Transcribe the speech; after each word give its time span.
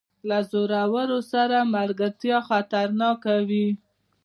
له 0.29 0.37
زورور 0.51 1.09
سره 1.33 1.57
ملګرتیا 1.75 2.37
خطرناکه 2.49 3.35
وي. 3.49 3.67